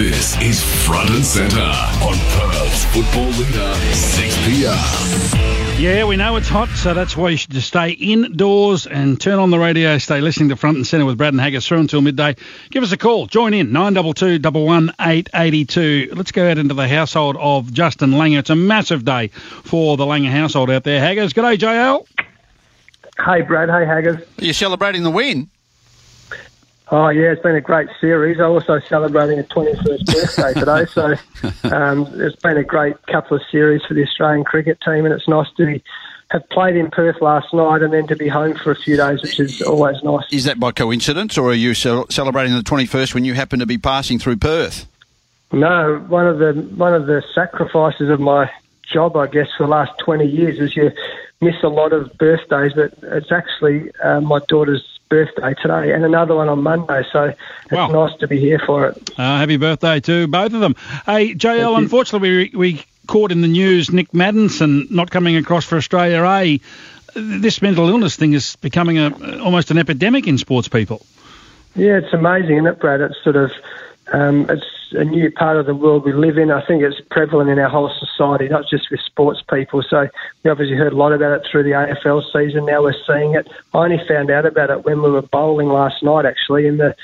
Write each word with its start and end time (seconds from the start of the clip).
This 0.00 0.40
is 0.40 0.64
Front 0.86 1.10
and 1.10 1.22
Centre 1.22 1.60
on 1.60 2.14
Perth's 2.30 2.86
football 2.86 3.26
leader, 3.26 3.74
6PR. 3.92 5.78
Yeah, 5.78 6.06
we 6.06 6.16
know 6.16 6.36
it's 6.36 6.48
hot, 6.48 6.70
so 6.70 6.94
that's 6.94 7.14
why 7.18 7.28
you 7.28 7.36
should 7.36 7.50
just 7.50 7.68
stay 7.68 7.90
indoors 7.90 8.86
and 8.86 9.20
turn 9.20 9.38
on 9.38 9.50
the 9.50 9.58
radio. 9.58 9.98
Stay 9.98 10.22
listening 10.22 10.48
to 10.48 10.56
Front 10.56 10.78
and 10.78 10.86
Centre 10.86 11.04
with 11.04 11.18
Brad 11.18 11.34
and 11.34 11.40
Haggis 11.42 11.68
through 11.68 11.80
until 11.80 12.00
midday. 12.00 12.34
Give 12.70 12.82
us 12.82 12.92
a 12.92 12.96
call. 12.96 13.26
Join 13.26 13.52
in, 13.52 13.72
922 13.72 14.90
882. 14.98 16.12
Let's 16.14 16.32
go 16.32 16.50
out 16.50 16.56
into 16.56 16.72
the 16.72 16.88
household 16.88 17.36
of 17.38 17.70
Justin 17.70 18.12
Langer. 18.12 18.38
It's 18.38 18.48
a 18.48 18.56
massive 18.56 19.04
day 19.04 19.28
for 19.28 19.98
the 19.98 20.06
Langer 20.06 20.30
household 20.30 20.70
out 20.70 20.84
there. 20.84 20.98
Haggis, 20.98 21.34
g'day, 21.34 21.58
JL. 21.58 22.06
Hey, 23.22 23.42
Brad. 23.42 23.68
Hey, 23.68 23.84
Haggis. 23.84 24.16
Are 24.16 24.44
you 24.46 24.54
celebrating 24.54 25.02
the 25.02 25.10
win? 25.10 25.50
Oh 26.92 27.08
yeah, 27.08 27.30
it's 27.30 27.42
been 27.42 27.54
a 27.54 27.60
great 27.60 27.88
series. 28.00 28.40
I'm 28.40 28.50
also 28.50 28.80
celebrating 28.80 29.38
a 29.38 29.44
21st 29.44 30.06
birthday 30.06 30.58
today, 30.58 30.86
so 30.86 31.72
um, 31.74 32.08
it's 32.20 32.34
been 32.42 32.56
a 32.56 32.64
great 32.64 33.00
couple 33.06 33.36
of 33.36 33.42
series 33.48 33.84
for 33.84 33.94
the 33.94 34.02
Australian 34.02 34.44
cricket 34.44 34.80
team, 34.84 35.04
and 35.04 35.14
it's 35.14 35.28
nice 35.28 35.46
to 35.56 35.66
be, 35.66 35.84
have 36.32 36.48
played 36.48 36.74
in 36.74 36.90
Perth 36.90 37.22
last 37.22 37.54
night 37.54 37.82
and 37.82 37.92
then 37.92 38.08
to 38.08 38.16
be 38.16 38.26
home 38.26 38.56
for 38.56 38.72
a 38.72 38.76
few 38.76 38.96
days, 38.96 39.22
which 39.22 39.38
is 39.38 39.62
always 39.62 40.02
nice. 40.02 40.24
Is 40.32 40.44
that 40.44 40.58
by 40.58 40.72
coincidence, 40.72 41.38
or 41.38 41.50
are 41.50 41.54
you 41.54 41.74
celebrating 41.74 42.54
the 42.54 42.62
21st 42.62 43.14
when 43.14 43.24
you 43.24 43.34
happen 43.34 43.60
to 43.60 43.66
be 43.66 43.78
passing 43.78 44.18
through 44.18 44.38
Perth? 44.38 44.88
No, 45.52 46.04
one 46.08 46.26
of 46.26 46.38
the 46.38 46.54
one 46.76 46.94
of 46.94 47.06
the 47.06 47.22
sacrifices 47.34 48.08
of 48.08 48.18
my 48.18 48.50
job, 48.92 49.16
I 49.16 49.28
guess, 49.28 49.46
for 49.56 49.64
the 49.64 49.70
last 49.70 49.96
20 49.98 50.26
years 50.26 50.58
is 50.58 50.74
you 50.74 50.90
miss 51.40 51.62
a 51.62 51.68
lot 51.68 51.92
of 51.92 52.16
birthdays, 52.18 52.72
but 52.74 52.94
it's 53.02 53.30
actually 53.30 53.92
uh, 54.02 54.20
my 54.20 54.40
daughter's 54.48 54.99
birthday 55.10 55.52
today 55.60 55.92
and 55.92 56.04
another 56.04 56.34
one 56.34 56.48
on 56.48 56.62
Monday. 56.62 57.02
So 57.12 57.24
it's 57.24 57.72
wow. 57.72 57.88
nice 57.88 58.16
to 58.20 58.26
be 58.26 58.40
here 58.40 58.58
for 58.64 58.86
it. 58.86 59.10
Uh, 59.18 59.38
happy 59.38 59.58
birthday 59.58 60.00
to 60.00 60.26
both 60.26 60.54
of 60.54 60.60
them. 60.60 60.74
Hey, 61.04 61.34
JL, 61.34 61.76
unfortunately, 61.76 62.50
we, 62.54 62.56
we 62.56 62.84
caught 63.06 63.32
in 63.32 63.42
the 63.42 63.48
news 63.48 63.92
Nick 63.92 64.12
Maddinson 64.12 64.90
not 64.90 65.10
coming 65.10 65.36
across 65.36 65.66
for 65.66 65.76
Australia 65.76 66.24
A. 66.24 66.60
This 67.14 67.60
mental 67.60 67.88
illness 67.88 68.16
thing 68.16 68.32
is 68.32 68.56
becoming 68.56 68.98
a, 68.98 69.42
almost 69.42 69.70
an 69.70 69.78
epidemic 69.78 70.26
in 70.26 70.38
sports 70.38 70.68
people. 70.68 71.04
Yeah, 71.74 71.98
it's 71.98 72.12
amazing, 72.12 72.56
isn't 72.56 72.66
it, 72.66 72.78
Brad? 72.78 73.00
It's 73.00 73.22
sort 73.22 73.36
of 73.36 73.52
um, 74.12 74.48
it's 74.48 74.79
a 74.92 75.04
new 75.04 75.30
part 75.30 75.56
of 75.56 75.66
the 75.66 75.74
world 75.74 76.04
we 76.04 76.12
live 76.12 76.38
in. 76.38 76.50
I 76.50 76.64
think 76.66 76.82
it's 76.82 77.00
prevalent 77.10 77.50
in 77.50 77.58
our 77.58 77.68
whole 77.68 77.90
society, 77.98 78.48
not 78.48 78.68
just 78.68 78.90
with 78.90 79.00
sports 79.00 79.42
people. 79.48 79.82
So 79.82 80.08
we 80.42 80.50
obviously 80.50 80.76
heard 80.76 80.92
a 80.92 80.96
lot 80.96 81.12
about 81.12 81.40
it 81.40 81.46
through 81.50 81.64
the 81.64 81.70
AFL 81.70 82.22
season. 82.32 82.66
Now 82.66 82.82
we're 82.82 82.94
seeing 83.06 83.34
it. 83.34 83.48
I 83.74 83.78
only 83.78 84.00
found 84.06 84.30
out 84.30 84.46
about 84.46 84.70
it 84.70 84.84
when 84.84 85.02
we 85.02 85.10
were 85.10 85.22
bowling 85.22 85.68
last 85.68 86.02
night, 86.02 86.26
actually, 86.26 86.66
in 86.66 86.76
the 86.78 86.94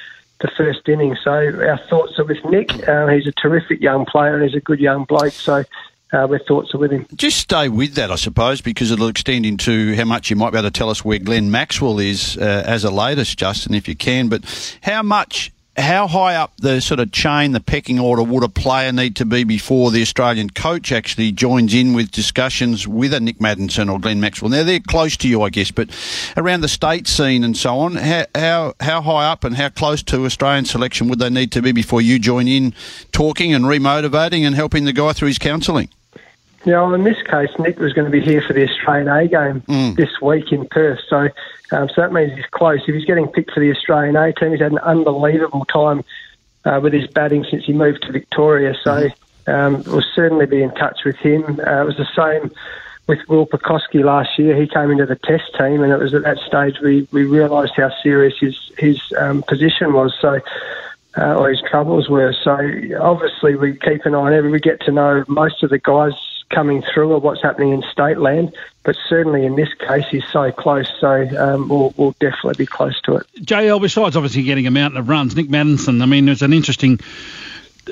the 0.41 0.51
first 0.57 0.87
inning. 0.89 1.17
So 1.25 1.31
our 1.31 1.79
thoughts 1.89 2.19
are 2.19 2.25
with 2.25 2.45
Nick. 2.45 2.87
Uh, 2.87 3.07
he's 3.07 3.27
a 3.27 3.33
terrific 3.33 3.81
young 3.81 4.05
player 4.05 4.35
and 4.35 4.45
he's 4.45 4.55
a 4.55 4.61
good 4.61 4.81
young 4.81 5.05
bloke. 5.05 5.33
So 5.33 5.65
uh, 6.13 6.17
our 6.17 6.39
thoughts 6.39 6.75
are 6.75 6.79
with 6.79 6.93
him. 6.93 7.07
Just 7.15 7.39
stay 7.39 7.69
with 7.69 7.95
that, 7.95 8.11
I 8.11 8.17
suppose, 8.17 8.61
because 8.61 8.91
it'll 8.91 9.09
extend 9.09 9.47
into 9.47 9.95
how 9.97 10.05
much 10.05 10.31
you 10.31 10.37
might 10.37 10.51
be 10.51 10.59
able 10.59 10.69
to 10.69 10.73
tell 10.73 10.91
us 10.91 11.05
where 11.05 11.19
Glenn 11.19 11.51
Maxwell 11.51 11.99
is 11.99 12.37
uh, 12.37 12.65
as 12.67 12.85
a 12.85 12.91
latest, 12.91 13.39
Justin, 13.39 13.75
if 13.75 13.89
you 13.89 13.97
can. 13.97 14.29
But 14.29 14.79
how 14.83 15.03
much 15.03 15.53
how 15.77 16.07
high 16.07 16.37
up 16.37 16.53
the 16.59 16.81
sort 16.81 17.01
of 17.01 17.13
chain, 17.13 17.53
the 17.53 17.61
pecking 17.61 18.01
order, 18.01 18.23
would 18.23 18.43
a 18.43 18.49
player 18.49 18.93
need 18.93 19.17
to 19.17 19.27
be 19.27 19.45
before 19.45 19.91
the 19.91 20.01
Australian 20.01 20.51
coach 20.51 20.91
actually 20.91 21.33
joins 21.33 21.75
in 21.75 21.93
with 21.93 22.11
discussions 22.11 22.89
with 22.89 23.13
a 23.13 23.21
Nick 23.21 23.39
Maddinson 23.39 23.93
or 23.93 24.01
Glenn 24.01 24.21
Maxwell? 24.21 24.51
Now 24.51 24.63
they're 24.63 24.81
close 24.81 25.17
to 25.19 25.29
you, 25.29 25.43
I 25.43 25.51
guess, 25.51 25.71
but 25.71 25.91
around 26.37 26.63
the 26.63 26.69
state 26.69 27.07
scene 27.07 27.45
and 27.45 27.57
so 27.57 27.79
on, 27.79 27.97
how 27.97 28.25
how, 28.35 28.75
how 28.81 29.03
high 29.03 29.31
up 29.31 29.45
and 29.45 29.57
how 29.57 29.69
close 29.69 30.03
to 30.05 30.25
Australian 30.25 30.65
selection 30.65 31.09
would 31.09 31.19
they 31.19 31.31
need 31.31 31.53
to 31.53 31.63
be 31.63 31.73
before 31.73 32.01
you 32.01 32.19
join 32.19 32.49
in 32.49 32.75
talking 33.13 33.53
and 33.53 33.67
remotivating 33.67 34.47
and 34.47 34.55
helping 34.55 34.85
the 34.85 34.93
guy 34.93 35.13
through 35.13 35.29
his 35.29 35.39
counselling? 35.39 35.89
Yeah, 36.65 36.83
well, 36.83 36.95
in 36.95 37.05
this 37.05 37.23
case, 37.23 37.51
Nick 37.61 37.79
was 37.79 37.93
going 37.93 38.07
to 38.07 38.11
be 38.11 38.21
here 38.21 38.43
for 38.43 38.53
the 38.53 38.69
Australian 38.69 39.07
A 39.07 39.29
game 39.29 39.61
mm. 39.69 39.95
this 39.95 40.21
week 40.21 40.51
in 40.51 40.67
Perth, 40.67 40.99
so 41.09 41.29
um, 41.73 41.89
so 41.89 42.03
that 42.03 42.13
means 42.13 42.33
he's 42.35 42.47
close. 42.47 42.81
If 42.87 42.95
he's 42.95 43.05
getting 43.05 43.27
picked 43.29 43.53
for 43.53 43.61
the 43.61 43.71
Australian 43.71 44.17
A 44.17 44.33
team, 44.33 44.53
he's 44.53 44.61
had 44.61 44.73
an 44.73 44.79
unbelievable 44.79 45.65
time 45.65 46.05
uh, 46.65 46.81
with 46.83 46.93
his 46.93 47.07
batting 47.09 47.45
since 47.51 47.65
he 47.65 47.73
moved 47.73 48.03
to 48.03 48.13
Victoria. 48.13 48.75
So 48.85 49.09
um, 49.47 49.83
we'll 49.87 50.05
certainly 50.15 50.47
be 50.47 50.63
in 50.63 50.73
touch 50.73 51.01
with 51.05 51.17
him. 51.17 51.43
Uh, 51.45 51.83
it 51.83 51.87
was 51.87 51.97
the 51.97 52.09
same 52.17 52.53
with 53.07 53.21
Will 53.29 53.47
Pucovski 53.47 54.05
last 54.05 54.39
year. 54.39 54.61
He 54.61 54.67
came 54.67 54.91
into 54.91 55.07
the 55.07 55.17
Test 55.17 55.55
team, 55.57 55.83
and 55.83 55.93
it 55.93 55.99
was 55.99 56.15
at 56.15 56.23
that 56.23 56.39
stage 56.39 56.81
we, 56.81 57.09
we 57.13 57.25
realised 57.25 57.75
how 57.77 57.91
serious 58.03 58.35
his 58.39 58.57
his 58.79 59.01
um, 59.19 59.43
position 59.43 59.93
was. 59.93 60.15
So. 60.21 60.41
Uh, 61.19 61.35
or 61.35 61.49
his 61.49 61.63
troubles 61.63 62.11
were. 62.11 62.35
So 62.45 62.59
obviously 63.01 63.57
we 63.57 63.75
keep 63.79 64.05
an 64.05 64.15
eye 64.15 64.19
on 64.19 64.35
it. 64.35 64.43
We 64.43 64.61
get 64.61 64.83
to 64.83 64.93
know 64.93 65.25
most 65.29 65.63
of 65.63 65.71
the 65.71 65.79
guys 65.79 66.13
coming 66.51 66.83
through 66.83 67.13
or 67.13 67.19
what's 67.19 67.43
happening 67.43 67.73
in 67.73 67.83
state 67.91 68.19
land. 68.19 68.55
But 68.85 68.97
certainly 69.09 69.45
in 69.45 69.57
this 69.57 69.73
case, 69.75 70.05
he's 70.11 70.27
so 70.29 70.53
close, 70.53 70.89
so 71.01 71.27
um, 71.39 71.69
we'll, 71.69 71.93
we'll, 71.97 72.15
definitely 72.21 72.55
be 72.55 72.67
close 72.67 73.01
to 73.03 73.17
it. 73.17 73.27
JL, 73.41 73.81
besides 73.81 74.17
obviously 74.17 74.45
getting 74.45 74.67
a 74.67 74.71
mountain 74.71 74.99
of 74.99 75.09
runs, 75.09 75.35
Nick 75.35 75.49
Maddinson, 75.49 76.03
I 76.03 76.07
mean, 76.07 76.29
it's 76.29 76.43
an 76.43 76.53
interesting 76.53 77.01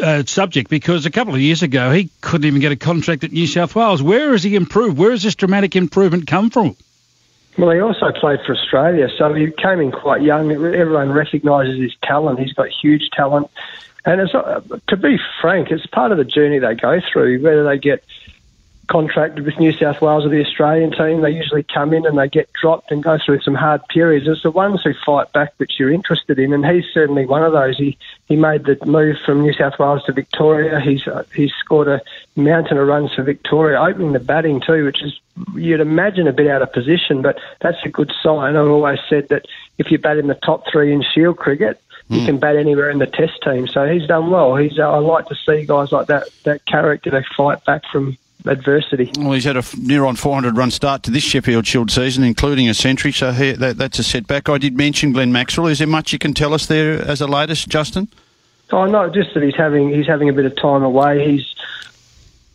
uh, 0.01 0.23
subject 0.25 0.71
because 0.71 1.07
a 1.07 1.11
couple 1.11 1.35
of 1.35 1.41
years 1.41 1.63
ago 1.63 1.91
he 1.93 2.11
couldn't 2.21 2.47
even 2.47 2.61
get 2.61 2.73
a 2.73 2.77
contract 2.77 3.25
at 3.25 3.33
New 3.33 3.47
South 3.47 3.75
Wales. 3.75 4.03
Where 4.03 4.33
has 4.33 4.43
he 4.43 4.55
improved? 4.55 4.99
Where 4.99 5.11
has 5.11 5.23
this 5.23 5.35
dramatic 5.35 5.77
improvement 5.77 6.27
come 6.27 6.51
from? 6.51 6.77
Well, 7.57 7.71
he 7.71 7.81
also 7.81 8.11
played 8.11 8.41
for 8.45 8.55
Australia, 8.55 9.09
so 9.17 9.33
he 9.33 9.53
came 9.53 9.81
in 9.81 9.93
quite 9.93 10.23
young. 10.23 10.51
Everyone 10.51 11.13
recognises 11.13 11.81
his 11.81 11.95
talent. 12.03 12.41
He's 12.41 12.53
got 12.53 12.69
huge 12.69 13.11
talent. 13.11 13.49
And 14.05 14.21
it's, 14.21 14.35
uh, 14.35 14.61
to 14.89 14.97
be 14.97 15.19
frank, 15.41 15.71
it's 15.71 15.87
part 15.87 16.11
of 16.11 16.19
the 16.19 16.25
journey 16.25 16.59
they 16.59 16.75
go 16.75 17.01
through, 17.01 17.43
whether 17.43 17.65
they 17.65 17.79
get 17.79 18.05
contracted 18.89 19.45
with 19.45 19.59
New 19.59 19.73
South 19.73 20.01
Wales 20.01 20.25
or 20.25 20.29
the 20.29 20.45
Australian 20.45 20.91
team. 20.91 21.21
They 21.21 21.31
usually 21.31 21.63
come 21.63 21.93
in 21.93 22.07
and 22.07 22.19
they 22.19 22.29
get 22.29 22.53
dropped 22.53 22.91
and 22.91 23.03
go 23.03 23.19
through 23.25 23.41
some 23.41 23.55
hard 23.55 23.87
periods. 23.89 24.27
It's 24.29 24.43
the 24.43 24.51
ones 24.51 24.83
who 24.83 24.93
fight 25.05 25.33
back 25.33 25.55
which 25.57 25.79
you're 25.79 25.93
interested 25.93 26.39
in, 26.39 26.53
and 26.53 26.67
he's 26.67 26.85
certainly 26.93 27.27
one 27.27 27.43
of 27.43 27.53
those. 27.53 27.77
He 27.77 27.97
he 28.27 28.37
made 28.37 28.65
the 28.65 28.79
move 28.87 29.17
from 29.25 29.43
New 29.43 29.53
South 29.53 29.79
Wales 29.79 30.03
to 30.05 30.13
Victoria. 30.13 30.81
He's 30.81 31.07
uh, 31.07 31.25
he's 31.35 31.53
scored 31.59 31.89
a 31.89 32.01
mountain 32.37 32.79
of 32.79 32.87
runs 32.87 33.13
for 33.15 33.23
Victoria, 33.23 33.81
opening 33.81 34.13
the 34.13 34.21
batting 34.21 34.61
too, 34.61 34.85
which 34.85 35.03
is 35.03 35.19
you'd 35.55 35.81
imagine 35.81 36.29
a 36.29 36.33
bit 36.33 36.49
out 36.49 36.63
of 36.63 36.73
position, 36.73 37.23
but 37.23 37.39
that's 37.61 37.79
a 37.85 37.89
good 37.89 38.13
sign. 38.23 38.57
I've 38.57 38.69
always 38.69 39.01
said 39.09 39.29
that 39.29 39.47
if 39.79 39.91
you 39.91 39.99
bat 39.99 40.19
in 40.19 40.27
the 40.27 40.35
top 40.35 40.65
three 40.71 40.93
in 40.93 41.03
Shield 41.03 41.37
cricket, 41.37 41.81
you 42.09 42.21
mm. 42.21 42.27
can 42.27 42.39
bat 42.39 42.57
anywhere 42.57 42.91
in 42.91 42.99
the 42.99 43.07
Test 43.07 43.43
team. 43.43 43.67
So 43.67 43.87
he's 43.87 44.07
done 44.07 44.31
well. 44.31 44.57
He's 44.57 44.79
uh, 44.79 44.91
I 44.91 44.99
like 44.99 45.27
to 45.29 45.35
see 45.35 45.65
guys 45.65 45.91
like 45.91 46.07
that 46.09 46.29
that 46.45 46.65
character 46.67 47.11
they 47.11 47.25
fight 47.37 47.65
back 47.65 47.83
from 47.91 48.17
adversity. 48.47 49.11
Well, 49.19 49.33
he's 49.33 49.45
had 49.45 49.57
a 49.57 49.65
near 49.79 50.05
on 50.05 50.17
400 50.17 50.57
run 50.57 50.71
start 50.71 51.03
to 51.05 51.11
this 51.11 51.25
Sheffield 51.25 51.67
Shield 51.67 51.91
season, 51.91 52.25
including 52.25 52.69
a 52.69 52.75
century, 52.75 53.13
so 53.13 53.33
he, 53.33 53.53
that, 53.53 53.79
that's 53.79 53.99
a 53.99 54.05
setback. 54.05 54.49
I 54.49 54.59
did 54.59 54.77
mention 54.77 55.13
Glenn 55.13 55.33
Maxwell. 55.33 55.69
Is 55.69 55.79
there 55.79 55.89
much 55.89 56.13
you 56.13 56.19
can 56.19 56.35
tell 56.35 56.55
us 56.55 56.67
there 56.67 57.01
as 57.03 57.21
a 57.21 57.27
latest, 57.27 57.69
Justin? 57.69 58.09
Oh 58.73 58.87
no, 58.87 59.09
just 59.09 59.35
that 59.35 59.43
he's 59.43 59.57
having 59.57 59.91
he's 59.91 60.07
having 60.07 60.29
a 60.29 60.33
bit 60.33 60.47
of 60.47 60.57
time 60.57 60.83
away. 60.83 61.31
He's 61.31 61.55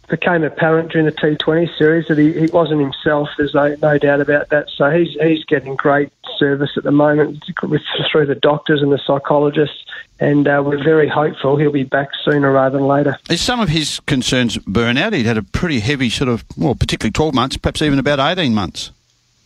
became 0.09 0.43
apparent 0.43 0.91
during 0.91 1.05
the 1.05 1.11
T20 1.11 1.77
series 1.77 2.07
that 2.07 2.17
he, 2.17 2.33
he 2.33 2.47
wasn't 2.47 2.81
himself. 2.81 3.29
There's 3.37 3.53
no, 3.53 3.75
no 3.81 3.97
doubt 3.97 4.21
about 4.21 4.49
that. 4.49 4.69
So 4.69 4.89
he's 4.89 5.15
he's 5.21 5.45
getting 5.45 5.75
great 5.75 6.11
service 6.37 6.71
at 6.77 6.83
the 6.83 6.91
moment 6.91 7.43
with, 7.63 7.81
through 8.11 8.25
the 8.25 8.35
doctors 8.35 8.81
and 8.81 8.91
the 8.91 8.97
psychologists, 8.97 9.85
and 10.19 10.47
uh, 10.47 10.61
we're 10.65 10.83
very 10.83 11.07
hopeful 11.07 11.57
he'll 11.57 11.71
be 11.71 11.83
back 11.83 12.09
sooner 12.23 12.51
rather 12.51 12.77
than 12.77 12.87
later. 12.87 13.17
Is 13.29 13.41
some 13.41 13.59
of 13.59 13.69
his 13.69 13.99
concerns 14.01 14.57
burnout? 14.59 15.13
He'd 15.13 15.25
had 15.25 15.37
a 15.37 15.43
pretty 15.43 15.79
heavy 15.79 16.09
sort 16.09 16.29
of, 16.29 16.43
well, 16.57 16.75
particularly 16.75 17.11
12 17.11 17.33
months, 17.33 17.57
perhaps 17.57 17.81
even 17.81 17.99
about 17.99 18.19
18 18.19 18.53
months. 18.53 18.91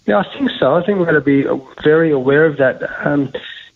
Yeah, 0.05 0.19
I 0.19 0.37
think 0.37 0.51
so. 0.59 0.75
I 0.75 0.85
think 0.85 0.99
we're 0.99 1.05
going 1.05 1.15
to 1.15 1.21
be 1.21 1.45
very 1.83 2.11
aware 2.11 2.45
of 2.45 2.57
that. 2.57 2.83
Um, 3.05 3.31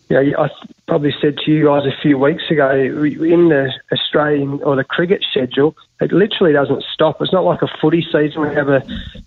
you 0.08 0.32
know, 0.32 0.44
I 0.44 0.50
probably 0.88 1.14
said 1.20 1.36
to 1.36 1.52
you 1.52 1.66
guys 1.66 1.84
a 1.84 1.96
few 2.00 2.18
weeks 2.18 2.50
ago, 2.50 2.70
in 2.70 3.48
the 3.50 3.72
Australian 3.92 4.62
or 4.62 4.74
the 4.74 4.82
cricket 4.82 5.22
schedule, 5.30 5.76
it 6.00 6.10
literally 6.10 6.54
doesn't 6.54 6.82
stop. 6.92 7.20
It's 7.20 7.32
not 7.32 7.44
like 7.44 7.60
a 7.62 7.68
footy 7.80 8.02
season. 8.10 8.40
We 8.40 8.54
have 8.54 8.68
a, 8.68 8.82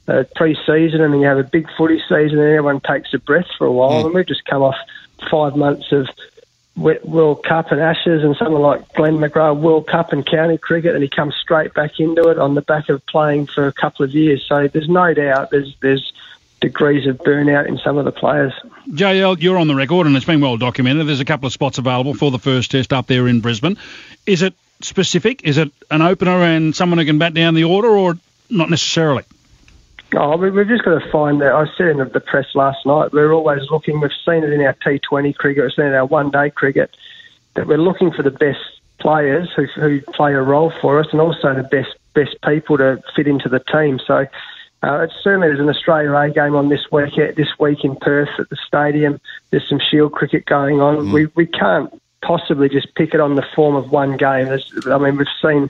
a 0.07 0.23
pre-season 0.35 1.01
and 1.01 1.13
then 1.13 1.21
you 1.21 1.27
have 1.27 1.37
a 1.37 1.43
big 1.43 1.67
footy 1.77 1.99
season 1.99 2.39
and 2.39 2.47
everyone 2.47 2.81
takes 2.81 3.13
a 3.13 3.19
breath 3.19 3.47
for 3.57 3.67
a 3.67 3.71
while. 3.71 4.01
Mm. 4.01 4.05
And 4.05 4.13
we've 4.15 4.27
just 4.27 4.43
come 4.45 4.63
off 4.63 4.75
five 5.29 5.55
months 5.55 5.91
of 5.91 6.09
World 6.75 7.43
Cup 7.43 7.71
and 7.71 7.79
Ashes 7.79 8.23
and 8.23 8.35
someone 8.37 8.63
like 8.63 8.93
Glenn 8.93 9.17
McGrath 9.17 9.59
World 9.59 9.87
Cup 9.87 10.13
and 10.13 10.25
county 10.25 10.57
cricket 10.57 10.95
and 10.95 11.03
he 11.03 11.09
comes 11.09 11.35
straight 11.35 11.73
back 11.75 11.99
into 11.99 12.29
it 12.29 12.39
on 12.39 12.55
the 12.55 12.61
back 12.61 12.89
of 12.89 13.05
playing 13.05 13.45
for 13.45 13.67
a 13.67 13.73
couple 13.73 14.03
of 14.03 14.11
years. 14.15 14.43
So 14.47 14.67
there's 14.67 14.89
no 14.89 15.13
doubt 15.13 15.51
there's 15.51 15.75
there's 15.81 16.11
degrees 16.61 17.07
of 17.07 17.17
burnout 17.17 17.67
in 17.67 17.77
some 17.79 17.97
of 17.97 18.05
the 18.05 18.11
players. 18.11 18.53
JL, 18.89 19.41
you're 19.41 19.57
on 19.57 19.67
the 19.67 19.75
record 19.75 20.07
and 20.07 20.15
it's 20.15 20.25
been 20.25 20.41
well 20.41 20.57
documented. 20.57 21.07
There's 21.07 21.19
a 21.19 21.25
couple 21.25 21.47
of 21.47 21.53
spots 21.53 21.79
available 21.79 22.13
for 22.13 22.31
the 22.31 22.39
first 22.39 22.71
test 22.71 22.93
up 22.93 23.07
there 23.07 23.27
in 23.27 23.41
Brisbane. 23.41 23.77
Is 24.25 24.43
it 24.43 24.53
specific? 24.79 25.43
Is 25.43 25.57
it 25.57 25.71
an 25.89 26.01
opener 26.01 26.43
and 26.43 26.75
someone 26.75 26.99
who 26.99 27.05
can 27.05 27.17
bat 27.17 27.33
down 27.33 27.55
the 27.55 27.63
order 27.65 27.89
or 27.89 28.17
not 28.49 28.69
necessarily? 28.69 29.23
Oh, 30.15 30.37
we've 30.37 30.67
just 30.67 30.83
got 30.83 30.99
to 30.99 31.11
find 31.11 31.41
that. 31.41 31.53
I 31.53 31.65
said 31.77 31.87
in 31.87 31.97
the 31.97 32.19
press 32.19 32.53
last 32.53 32.85
night, 32.85 33.11
we're 33.11 33.31
always 33.31 33.61
looking, 33.71 33.99
we've 33.99 34.11
seen 34.25 34.43
it 34.43 34.51
in 34.51 34.61
our 34.61 34.73
T20 34.85 35.35
cricket, 35.35 35.63
we've 35.63 35.73
seen 35.73 35.85
it 35.85 35.89
in 35.89 35.93
our 35.95 36.05
one 36.05 36.29
day 36.29 36.49
cricket, 36.49 36.95
that 37.55 37.65
we're 37.65 37.77
looking 37.77 38.11
for 38.11 38.21
the 38.21 38.31
best 38.31 38.59
players 38.99 39.49
who, 39.55 39.65
who 39.65 40.01
play 40.01 40.33
a 40.33 40.41
role 40.41 40.71
for 40.81 40.99
us, 40.99 41.07
and 41.11 41.21
also 41.21 41.55
the 41.55 41.63
best 41.63 41.95
best 42.13 42.35
people 42.45 42.77
to 42.77 43.01
fit 43.15 43.25
into 43.25 43.49
the 43.49 43.59
team. 43.59 43.99
So. 44.05 44.27
Uh, 44.83 45.01
it's 45.01 45.13
certainly 45.23 45.47
there's 45.47 45.59
an 45.59 45.69
Australia 45.69 46.13
A 46.15 46.29
game 46.31 46.55
on 46.55 46.69
this 46.69 46.91
week 46.91 47.15
this 47.15 47.59
week 47.59 47.83
in 47.83 47.95
Perth 47.97 48.29
at 48.39 48.49
the 48.49 48.57
stadium. 48.67 49.21
There's 49.51 49.67
some 49.69 49.79
Shield 49.79 50.11
cricket 50.11 50.45
going 50.45 50.81
on. 50.81 50.97
Mm. 50.97 51.13
We 51.13 51.25
we 51.35 51.45
can't 51.45 52.01
possibly 52.21 52.69
just 52.69 52.93
pick 52.95 53.13
it 53.13 53.19
on 53.19 53.35
the 53.35 53.45
form 53.55 53.75
of 53.75 53.91
one 53.91 54.17
game. 54.17 54.45
There's, 54.47 54.71
I 54.87 54.97
mean, 54.97 55.17
we've 55.17 55.27
seen 55.41 55.69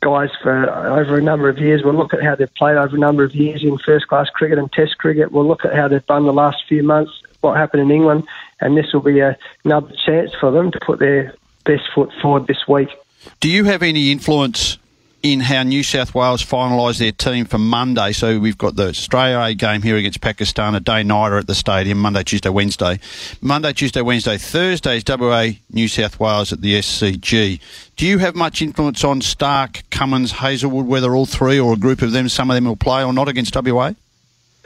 guys 0.00 0.30
for 0.42 0.70
over 0.70 1.18
a 1.18 1.22
number 1.22 1.48
of 1.48 1.58
years. 1.58 1.82
We'll 1.82 1.94
look 1.94 2.14
at 2.14 2.22
how 2.22 2.34
they've 2.34 2.54
played 2.54 2.76
over 2.76 2.96
a 2.96 2.98
number 2.98 3.24
of 3.24 3.34
years 3.34 3.62
in 3.62 3.76
first 3.78 4.06
class 4.06 4.28
cricket 4.30 4.58
and 4.58 4.72
Test 4.72 4.98
cricket. 4.98 5.32
We'll 5.32 5.46
look 5.46 5.64
at 5.64 5.74
how 5.74 5.88
they've 5.88 6.06
done 6.06 6.24
the 6.24 6.32
last 6.32 6.64
few 6.68 6.82
months, 6.82 7.12
what 7.40 7.56
happened 7.56 7.82
in 7.82 7.90
England, 7.90 8.24
and 8.60 8.76
this 8.76 8.92
will 8.92 9.00
be 9.00 9.20
a, 9.20 9.36
another 9.64 9.92
chance 10.06 10.32
for 10.38 10.50
them 10.50 10.70
to 10.70 10.80
put 10.80 10.98
their 10.98 11.34
best 11.64 11.84
foot 11.94 12.10
forward 12.22 12.46
this 12.46 12.66
week. 12.68 12.88
Do 13.40 13.50
you 13.50 13.64
have 13.64 13.82
any 13.82 14.10
influence 14.12 14.78
in 15.22 15.40
how 15.40 15.62
New 15.62 15.82
South 15.82 16.14
Wales 16.14 16.42
finalise 16.44 16.98
their 16.98 17.12
team 17.12 17.44
for 17.44 17.58
Monday. 17.58 18.12
So 18.12 18.38
we've 18.38 18.56
got 18.56 18.76
the 18.76 18.88
Australia 18.88 19.40
A 19.40 19.54
game 19.54 19.82
here 19.82 19.96
against 19.96 20.20
Pakistan, 20.20 20.74
a 20.74 20.80
day 20.80 21.02
nighter 21.02 21.36
at 21.38 21.46
the 21.46 21.54
stadium, 21.54 21.98
Monday, 21.98 22.22
Tuesday, 22.22 22.48
Wednesday. 22.48 22.98
Monday, 23.40 23.72
Tuesday, 23.72 24.00
Wednesday, 24.00 24.38
Thursday 24.38 24.96
is 24.96 25.04
WA 25.06 25.48
New 25.70 25.88
South 25.88 26.18
Wales 26.18 26.52
at 26.52 26.62
the 26.62 26.74
SCG. 26.74 27.60
Do 27.96 28.06
you 28.06 28.18
have 28.18 28.34
much 28.34 28.62
influence 28.62 29.04
on 29.04 29.20
Starc, 29.20 29.82
Cummins, 29.90 30.32
Hazlewood, 30.32 30.86
whether 30.86 31.14
all 31.14 31.26
three 31.26 31.60
or 31.60 31.74
a 31.74 31.76
group 31.76 32.00
of 32.00 32.12
them, 32.12 32.28
some 32.28 32.50
of 32.50 32.54
them 32.54 32.64
will 32.64 32.76
play 32.76 33.04
or 33.04 33.12
not 33.12 33.28
against 33.28 33.54
WA? 33.54 33.92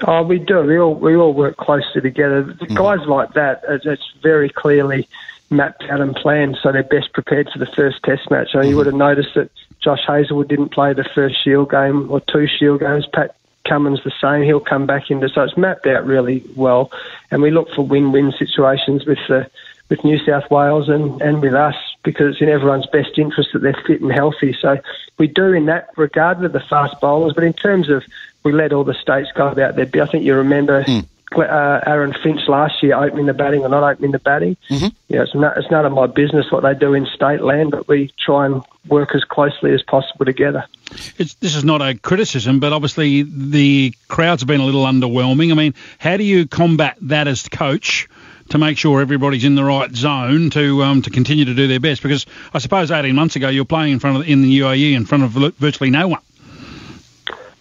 Oh, 0.07 0.23
we 0.23 0.39
do. 0.39 0.61
We 0.63 0.79
all 0.79 0.95
we 0.95 1.17
all 1.17 1.33
work 1.33 1.57
closely 1.57 2.01
together. 2.01 2.45
Mm. 2.45 2.75
Guys 2.75 3.07
like 3.07 3.33
that, 3.35 3.63
it's 3.69 4.13
very 4.23 4.49
clearly 4.49 5.09
mapped 5.51 5.85
out 5.85 6.01
and 6.01 6.15
planned, 6.17 6.59
so 6.63 6.73
they're 6.73 6.83
best 6.83 7.13
prepared 7.13 7.49
for 7.53 7.59
the 7.59 7.67
first 7.67 8.03
Test 8.03 8.31
match. 8.31 8.51
So 8.53 8.59
mm. 8.59 8.63
you 8.63 8.69
mm-hmm. 8.71 8.77
would 8.79 8.87
have 8.87 8.95
noticed 8.95 9.35
that 9.35 9.51
Josh 9.85 10.01
Hazlewood 10.07 10.49
didn't 10.49 10.71
play 10.71 10.95
the 10.95 11.05
first 11.05 11.37
Shield 11.45 11.71
game 11.71 12.11
or 12.11 12.21
two 12.21 12.47
Shield 12.47 12.81
games. 12.81 13.07
Pat 13.13 13.37
Cummins 13.69 14.03
the 14.03 14.13
same. 14.21 14.43
He'll 14.43 14.61
come 14.61 14.87
back 14.87 15.11
into 15.11 15.29
so 15.29 15.43
it's 15.43 15.57
mapped 15.57 15.87
out 15.87 16.07
really 16.07 16.43
well, 16.57 16.91
and 17.31 17.43
we 17.43 17.51
look 17.51 17.71
for 17.71 17.83
win-win 17.83 18.33
situations 18.33 19.05
with 19.05 19.19
the 19.29 19.49
with 19.91 20.03
New 20.03 20.19
South 20.25 20.51
Wales 20.51 20.89
and, 20.89 21.21
and 21.21 21.43
with 21.43 21.53
us 21.53 21.77
because 22.03 22.33
it's 22.33 22.41
in 22.41 22.49
everyone's 22.49 22.87
best 22.87 23.19
interest 23.19 23.51
that 23.53 23.61
they're 23.61 23.79
fit 23.87 24.01
and 24.01 24.11
healthy. 24.11 24.57
So 24.59 24.79
we 25.19 25.27
do 25.27 25.53
in 25.53 25.67
that 25.67 25.91
regard 25.99 26.41
with 26.41 26.55
the 26.55 26.61
fast 26.61 26.99
bowlers, 27.03 27.35
but 27.35 27.45
in 27.45 27.53
terms 27.53 27.91
of 27.91 28.03
we 28.45 28.53
let 28.53 28.73
all 28.73 28.85
the 28.85 28.95
states 28.95 29.31
go 29.35 29.49
about 29.49 29.77
their. 29.77 30.03
I 30.03 30.07
think 30.07 30.25
you 30.25 30.35
remember. 30.35 30.85
Mm 30.85 31.07
uh, 31.37 31.81
Aaron 31.87 32.15
Finch 32.23 32.41
last 32.49 32.83
year 32.83 32.97
opening 32.97 33.27
the 33.27 33.35
batting 33.35 33.63
or 33.63 33.69
not 33.69 33.83
opening 33.83 34.13
the 34.13 34.19
batting. 34.19 34.57
Mm-hmm. 34.71 34.87
You 35.09 35.17
know, 35.17 35.23
it's, 35.23 35.35
not, 35.35 35.57
it's 35.57 35.71
none 35.71 35.87
of 35.87 35.93
my 35.93 36.07
business 36.07 36.51
what 36.51 36.63
they 36.63 36.75
do 36.75 36.95
in 36.95 37.07
state 37.07 37.41
land, 37.41 37.71
but 37.71 37.89
we 37.89 38.13
try 38.19 38.47
and 38.47 38.63
work 38.89 39.15
as 39.15 39.25
closely 39.25 39.73
as 39.73 39.83
possible 39.83 40.25
together. 40.25 40.65
It's, 41.19 41.35
this 41.35 41.55
is 41.55 41.65
not 41.65 41.83
a 41.83 41.97
criticism, 41.97 42.61
but 42.61 42.73
obviously 42.73 43.23
the 43.23 43.95
crowds 44.09 44.43
have 44.43 44.49
been 44.49 44.61
a 44.61 44.65
little 44.65 44.85
underwhelming. 44.85 45.51
I 45.51 45.55
mean, 45.55 45.75
how 45.99 46.17
do 46.17 46.25
you 46.25 46.47
combat 46.47 46.97
that 47.03 47.29
as 47.29 47.49
coach? 47.49 48.09
To 48.51 48.59
make 48.59 48.77
sure 48.77 49.01
everybody's 49.01 49.45
in 49.45 49.55
the 49.55 49.65
right 49.65 49.91
zone 49.91 50.51
to 50.51 50.83
um, 50.83 51.01
to 51.01 51.09
continue 51.09 51.47
to 51.47 51.55
do 51.55 51.67
their 51.67 51.81
best, 51.81 52.03
because 52.03 52.27
I 52.53 52.59
suppose 52.59 52.91
18 52.91 53.15
months 53.15 53.37
ago 53.37 53.49
you 53.49 53.63
were 53.63 53.65
playing 53.65 53.95
in 53.95 54.01
front 54.01 54.19
of 54.19 54.29
in 54.29 54.43
the 54.43 54.59
UAE 54.59 54.95
in 54.95 55.07
front 55.07 55.25
of 55.25 55.31
virtually 55.55 55.89
no 55.89 56.09
one. 56.09 56.21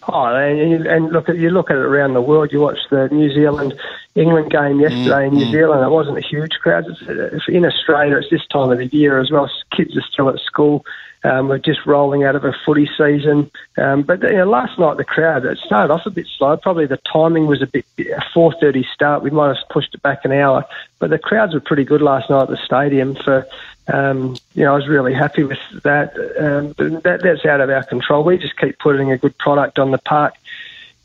Oh, 0.08 0.26
and, 0.26 0.86
and 0.86 1.12
look 1.12 1.28
at 1.28 1.36
you 1.36 1.50
look 1.50 1.70
at 1.70 1.76
it 1.76 1.82
around 1.82 2.14
the 2.14 2.20
world. 2.20 2.52
You 2.52 2.60
watch 2.60 2.78
the 2.90 3.08
New 3.10 3.32
Zealand 3.32 3.74
England 4.14 4.50
game 4.50 4.80
yesterday 4.80 5.26
mm-hmm. 5.26 5.34
in 5.36 5.40
New 5.40 5.46
mm. 5.46 5.52
Zealand. 5.52 5.84
It 5.84 5.90
wasn't 5.90 6.18
a 6.18 6.20
huge 6.20 6.52
crowd. 6.60 6.84
It's, 6.86 7.48
in 7.48 7.64
Australia, 7.64 8.18
it's 8.18 8.30
this 8.30 8.46
time 8.48 8.70
of 8.70 8.78
the 8.78 8.86
year 8.86 9.18
as 9.18 9.30
well. 9.30 9.50
Kids 9.74 9.96
are 9.96 10.02
still 10.02 10.28
at 10.28 10.38
school. 10.40 10.84
Um, 11.24 11.48
we're 11.48 11.58
just 11.58 11.86
rolling 11.86 12.22
out 12.22 12.36
of 12.36 12.44
a 12.44 12.52
footy 12.66 12.86
season. 12.98 13.50
Um, 13.78 14.02
but 14.02 14.22
you 14.22 14.36
know, 14.36 14.44
last 14.44 14.78
night 14.78 14.98
the 14.98 15.04
crowd 15.04 15.46
it 15.46 15.56
started 15.58 15.92
off 15.92 16.04
a 16.04 16.10
bit 16.10 16.26
slow. 16.36 16.56
Probably 16.58 16.86
the 16.86 17.00
timing 17.10 17.46
was 17.46 17.62
a 17.62 17.66
bit 17.66 17.86
a 17.98 18.20
4:30 18.34 18.84
start. 18.92 19.22
We 19.22 19.30
might 19.30 19.56
have 19.56 19.68
pushed 19.70 19.94
it 19.94 20.02
back 20.02 20.24
an 20.24 20.32
hour, 20.32 20.66
but 20.98 21.08
the 21.08 21.18
crowds 21.18 21.54
were 21.54 21.60
pretty 21.60 21.84
good 21.84 22.02
last 22.02 22.28
night 22.28 22.42
at 22.42 22.48
the 22.50 22.58
stadium 22.58 23.14
for 23.14 23.46
um, 23.92 24.36
you 24.54 24.64
know, 24.64 24.72
I 24.72 24.76
was 24.76 24.88
really 24.88 25.12
happy 25.12 25.44
with 25.44 25.58
that. 25.82 26.14
Um, 26.38 26.72
that. 27.02 27.20
That's 27.22 27.44
out 27.44 27.60
of 27.60 27.68
our 27.68 27.82
control. 27.82 28.24
We 28.24 28.38
just 28.38 28.56
keep 28.56 28.78
putting 28.78 29.12
a 29.12 29.18
good 29.18 29.36
product 29.36 29.78
on 29.78 29.90
the 29.90 29.98
park 29.98 30.34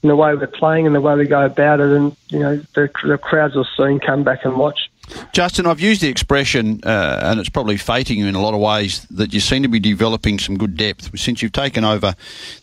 in 0.02 0.08
the 0.10 0.16
way 0.16 0.34
we're 0.34 0.48
playing 0.48 0.86
and 0.86 0.96
the 0.96 1.02
way 1.02 1.16
we 1.16 1.26
go 1.26 1.46
about 1.46 1.82
it, 1.82 1.92
and 1.92 2.16
you 2.30 2.40
know, 2.40 2.58
the, 2.76 2.90
the 3.04 3.18
crowds 3.18 3.56
will 3.56 3.68
soon 3.76 4.00
come 4.00 4.24
back 4.24 4.46
and 4.46 4.56
watch. 4.56 4.90
Justin, 5.32 5.66
I've 5.66 5.80
used 5.80 6.02
the 6.02 6.08
expression, 6.08 6.82
uh, 6.84 7.22
and 7.24 7.40
it's 7.40 7.50
probably 7.50 7.78
fating 7.78 8.20
you 8.20 8.28
in 8.28 8.36
a 8.36 8.42
lot 8.42 8.54
of 8.54 8.60
ways, 8.60 9.06
that 9.12 9.34
you 9.34 9.40
seem 9.40 9.64
to 9.64 9.70
be 9.70 9.80
developing 9.80 10.40
some 10.40 10.58
good 10.58 10.76
depth. 10.76 11.18
Since 11.20 11.42
you've 11.42 11.52
taken 11.52 11.84
over 11.84 12.16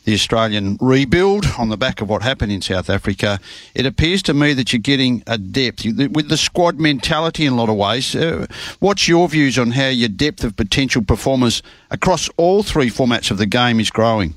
the 0.04 0.14
Australian 0.14 0.78
rebuild 0.80 1.46
on 1.58 1.68
the 1.68 1.76
back 1.76 2.00
of 2.00 2.08
what 2.08 2.22
happened 2.22 2.52
in 2.52 2.62
South 2.62 2.90
Africa, 2.90 3.40
it 3.74 3.86
appears 3.86 4.22
to 4.24 4.34
me 4.34 4.52
that 4.54 4.72
you're 4.72 4.80
getting 4.80 5.22
a 5.26 5.38
depth 5.38 5.84
with 5.84 6.28
the 6.28 6.36
squad 6.36 6.78
mentality 6.78 7.46
in 7.46 7.52
a 7.52 7.56
lot 7.56 7.68
of 7.68 7.76
ways. 7.76 8.14
Uh, 8.14 8.46
what's 8.80 9.08
your 9.08 9.28
views 9.28 9.58
on 9.58 9.72
how 9.72 9.88
your 9.88 10.08
depth 10.08 10.44
of 10.44 10.56
potential 10.56 11.02
performers 11.02 11.62
across 11.90 12.28
all 12.36 12.62
three 12.62 12.90
formats 12.90 13.30
of 13.30 13.38
the 13.38 13.46
game 13.46 13.80
is 13.80 13.90
growing? 13.90 14.34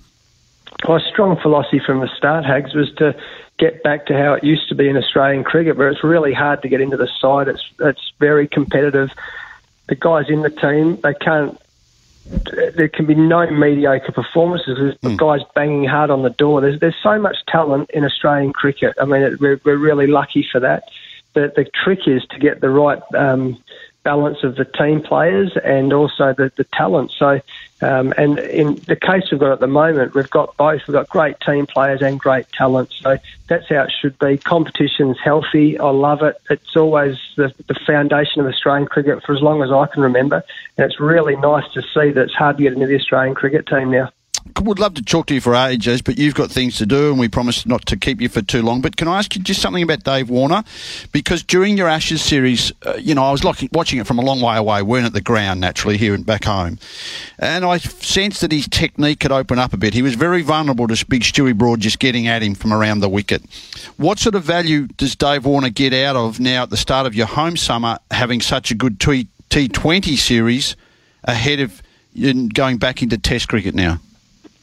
My 0.88 1.00
strong 1.12 1.38
philosophy 1.42 1.82
from 1.86 2.00
the 2.00 2.10
start, 2.16 2.46
Hags, 2.46 2.74
was 2.74 2.92
to 2.98 3.14
get 3.60 3.84
back 3.84 4.08
to 4.08 4.18
how 4.18 4.34
it 4.34 4.44
used 4.44 4.70
to 4.70 4.76
be 4.76 4.90
in 4.90 4.98
Australian 4.98 5.44
cricket, 5.44 5.78
where 5.78 5.90
it's 5.90 6.04
really 6.04 6.34
hard 6.34 6.62
to 6.64 6.70
get 6.70 6.82
into 6.82 6.98
the 6.98 7.08
side. 7.20 7.48
It's 7.48 7.64
it's 7.80 8.12
very 8.20 8.48
competitive. 8.48 9.12
The 9.88 9.96
guys 9.96 10.30
in 10.30 10.42
the 10.42 10.50
team 10.50 11.00
they 11.02 11.14
can't. 11.14 11.60
There 12.76 12.88
can 12.88 13.08
be 13.08 13.16
no 13.16 13.50
mediocre 13.50 14.12
performances. 14.12 14.78
There's 14.78 14.96
mm. 15.16 15.18
guys 15.18 15.42
banging 15.56 15.86
hard 15.86 16.12
on 16.12 16.22
the 16.22 16.30
door. 16.30 16.62
There's 16.62 16.80
there's 16.80 16.96
so 17.02 17.20
much 17.20 17.38
talent 17.48 17.90
in 17.92 18.06
Australian 18.06 18.54
cricket. 18.54 18.96
I 19.02 19.06
mean, 19.06 19.22
it, 19.22 19.40
we're 19.40 19.60
we're 19.64 19.78
really 19.78 20.08
lucky 20.08 20.48
for 20.50 20.60
that. 20.60 20.84
The 21.34 21.52
the 21.56 21.66
trick 21.66 22.08
is 22.08 22.24
to 22.28 22.40
get 22.40 22.62
the 22.62 22.70
right 22.70 23.02
um, 23.16 23.58
balance 24.04 24.44
of 24.44 24.56
the 24.56 24.66
team 24.66 25.02
players 25.02 25.56
and 25.64 25.92
also 25.94 26.34
the, 26.34 26.52
the 26.56 26.64
talent. 26.66 27.12
So, 27.18 27.42
um, 27.82 28.14
and 28.18 28.40
in 28.40 28.76
the 28.88 28.96
case 28.96 29.32
we've 29.32 29.40
got 29.40 29.54
at 29.54 29.60
the 29.60 29.68
moment, 29.68 30.14
we've 30.14 30.30
got 30.30 30.56
both. 30.58 30.82
We've 30.88 30.94
got 30.94 31.08
great 31.08 31.40
team 31.40 31.66
players 31.66 32.02
and 32.02 32.20
great 32.20 32.52
talent. 32.52 32.92
So 32.92 33.18
that's 33.48 33.70
how 33.70 33.84
it 33.84 33.92
should 34.02 34.20
be. 34.20 34.38
Competition's 34.38 35.18
healthy. 35.24 35.80
I 35.80 35.90
love 35.90 36.22
it. 36.22 36.36
It's 36.50 36.76
always 36.76 37.18
the, 37.38 37.54
the 37.68 37.76
foundation 37.86 38.42
of 38.42 38.48
Australian 38.48 38.88
cricket 38.88 39.24
for 39.24 39.34
as 39.34 39.42
long 39.42 39.64
as 39.64 39.72
I 39.72 39.86
can 39.88 40.04
remember. 40.04 40.44
And 40.78 40.86
it's 40.86 41.00
really 41.00 41.38
nice 41.38 41.72
to 41.74 41.82
see 41.82 42.12
that 42.12 42.18
it's 42.18 42.36
hard 42.36 42.58
to 42.58 42.64
get 42.64 42.74
into 42.74 42.88
the 42.88 42.96
Australian 42.96 43.36
cricket 43.36 43.66
team 43.66 43.92
now 43.92 44.10
would 44.62 44.80
love 44.80 44.94
to 44.96 45.02
talk 45.02 45.28
to 45.28 45.34
you 45.34 45.42
for 45.42 45.56
ages, 45.56 46.02
but 46.02 46.18
you've 46.18 46.36
got 46.36 46.52
things 46.52 46.78
to 46.78 46.86
do, 46.86 47.10
and 47.10 47.20
we 47.20 47.28
promise 47.28 47.66
not 47.66 47.86
to 47.88 47.98
keep 47.98 48.22
you 48.22 48.30
for 48.30 48.42
too 48.42 48.62
long. 48.62 48.82
But 48.82 48.98
can 48.98 49.08
I 49.08 49.20
ask 49.20 49.36
you 49.36 49.42
just 49.42 49.62
something 49.62 49.84
about 49.84 50.04
Dave 50.04 50.30
Warner? 50.30 50.64
Because 51.12 51.44
during 51.44 51.78
your 51.78 51.88
Ashes 51.88 52.22
series, 52.22 52.72
uh, 52.86 52.94
you 52.98 53.16
know, 53.16 53.24
I 53.24 53.32
was 53.32 53.44
looking, 53.44 53.70
watching 53.72 54.00
it 54.00 54.08
from 54.08 54.20
a 54.20 54.22
long 54.22 54.42
way 54.42 54.58
away, 54.58 54.82
weren't 54.82 55.06
at 55.06 55.14
the 55.14 55.22
ground 55.22 55.62
naturally 55.62 55.98
here 55.98 56.14
and 56.14 56.26
back 56.26 56.46
home, 56.46 56.80
and 57.38 57.66
I 57.66 57.78
sensed 57.78 58.42
that 58.42 58.52
his 58.52 58.68
technique 58.68 59.20
could 59.20 59.32
open 59.32 59.60
up 59.60 59.74
a 59.74 59.78
bit. 59.78 59.94
He 59.94 60.02
was 60.02 60.16
very 60.16 60.42
vulnerable 60.42 60.88
to 60.88 61.06
big 61.08 61.22
Stewie 61.22 61.58
Broad 61.58 61.80
just 61.80 62.00
getting 62.00 62.28
at 62.28 62.42
him 62.42 62.56
from 62.56 62.74
around 62.74 63.00
the 63.00 63.10
wicket. 63.10 63.42
What 63.98 64.20
sort 64.20 64.36
of 64.36 64.44
value 64.44 64.88
does 64.88 65.16
Dave 65.16 65.46
Warner 65.46 65.70
get 65.70 65.94
out 65.94 66.16
of 66.16 66.40
now 66.40 66.64
at 66.64 66.70
the 66.70 66.78
start 66.78 67.08
of 67.08 67.16
your 67.16 67.28
home 67.28 67.58
summer, 67.58 67.98
having 68.12 68.42
such 68.42 68.72
a 68.72 68.76
good 68.76 69.00
T 69.00 69.28
T20 69.50 70.18
series 70.18 70.76
ahead 71.24 71.60
of 71.60 71.82
going 72.54 72.78
back 72.78 73.02
into 73.02 73.18
Test 73.18 73.48
cricket 73.48 73.74
now? 73.74 74.00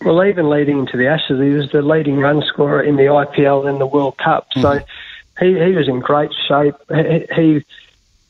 Well, 0.06 0.22
even 0.22 0.48
leading 0.48 0.78
into 0.78 0.96
the 0.96 1.08
Ashes, 1.08 1.40
he 1.40 1.48
was 1.48 1.72
the 1.72 1.82
leading 1.82 2.18
run 2.18 2.40
scorer 2.42 2.80
in 2.80 2.94
the 2.94 3.06
IPL 3.06 3.68
and 3.68 3.80
the 3.80 3.86
World 3.86 4.16
Cup. 4.18 4.48
Mm-hmm. 4.50 4.62
So 4.62 4.84
he, 5.40 5.58
he 5.58 5.72
was 5.72 5.88
in 5.88 5.98
great 5.98 6.30
shape. 6.46 6.76
He, 6.88 7.26
he 7.34 7.64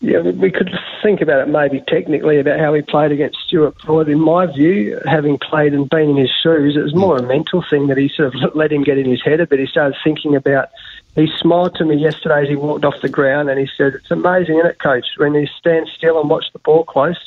yeah, 0.01 0.21
we 0.21 0.51
could 0.51 0.71
think 1.03 1.21
about 1.21 1.47
it 1.47 1.51
maybe 1.51 1.85
technically 1.87 2.39
about 2.39 2.61
how 2.61 2.73
he 2.73 2.81
played 2.81 3.13
against 3.13 3.41
Stuart 3.41 3.77
Broad. 3.85 4.09
In 4.09 4.21
my 4.21 4.47
view, 4.47 4.99
having 5.05 5.37
played 5.37 5.75
and 5.75 5.87
been 5.91 6.09
in 6.09 6.17
his 6.17 6.31
shoes, 6.43 6.77
it 6.77 6.83
was 6.83 6.95
more 6.95 7.19
a 7.19 7.23
mental 7.23 7.63
thing 7.69 7.89
that 7.89 7.99
he 7.99 8.09
sort 8.09 8.35
of 8.35 8.55
let 8.55 8.73
him 8.73 8.83
get 8.83 8.97
in 8.97 9.05
his 9.05 9.23
head 9.23 9.41
a 9.41 9.47
bit. 9.47 9.61
He 9.61 9.67
started 9.67 9.99
thinking 10.03 10.35
about. 10.35 10.71
He 11.15 11.29
smiled 11.39 11.75
to 11.77 11.85
me 11.85 11.97
yesterday 11.97 12.43
as 12.43 12.49
he 12.49 12.57
walked 12.57 12.87
off 12.87 13.03
the 13.03 13.09
ground, 13.11 13.51
and 13.51 13.61
he 13.61 13.69
said, 13.77 13.97
"It's 13.97 14.11
amazing, 14.11 14.57
isn't 14.57 14.71
it, 14.71 14.79
Coach? 14.79 15.07
When 15.19 15.35
you 15.35 15.47
stand 15.47 15.89
still 15.95 16.19
and 16.21 16.31
watch 16.31 16.53
the 16.55 16.59
ball 16.59 16.85
close." 16.85 17.19